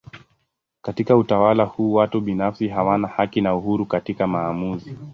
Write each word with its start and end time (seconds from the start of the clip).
Katika 0.81 1.17
utawala 1.17 1.63
huu 1.65 1.93
watu 1.93 2.21
binafsi 2.21 2.67
hawana 2.67 3.07
haki 3.07 3.41
na 3.41 3.55
uhuru 3.55 3.85
katika 3.85 4.27
maamuzi. 4.27 4.95